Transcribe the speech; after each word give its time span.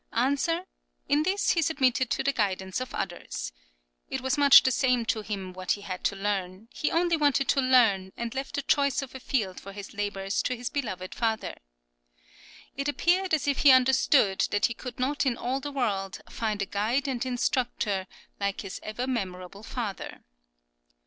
Answer: 0.13 0.65
In 1.07 1.21
this 1.21 1.51
he 1.51 1.61
submitted 1.61 2.09
to 2.09 2.23
the 2.23 2.33
guidance 2.33 2.81
of 2.81 2.91
others. 2.95 3.51
It 4.09 4.21
was 4.21 4.35
much 4.35 4.63
the 4.63 4.71
same 4.71 5.05
to 5.05 5.21
him 5.21 5.53
what 5.53 5.73
he 5.73 5.81
had 5.81 6.03
to 6.05 6.15
learn; 6.15 6.69
he 6.73 6.89
only 6.89 7.15
wanted 7.15 7.47
to 7.49 7.61
learn, 7.61 8.11
and 8.17 8.33
left 8.33 8.55
the 8.55 8.63
choice 8.63 9.03
of 9.03 9.13
a 9.13 9.19
field 9.19 9.59
for 9.59 9.73
his 9.73 9.93
labours 9.93 10.41
to 10.41 10.55
his 10.55 10.71
beloved 10.71 11.13
father.[10033] 11.13 11.57
It 12.77 12.87
appeared 12.87 13.33
as 13.35 13.47
if 13.47 13.59
he 13.59 13.69
understood 13.71 14.47
that 14.49 14.65
he 14.65 14.73
could 14.73 14.97
not 14.99 15.23
in 15.27 15.37
all 15.37 15.59
the 15.59 15.71
world 15.71 16.23
find 16.31 16.63
a 16.63 16.65
guide 16.65 17.07
and 17.07 17.23
instructor 17.23 18.07
like 18.39 18.61
his 18.61 18.79
ever 18.81 19.05
memorable 19.05 19.61
father. 19.61 20.23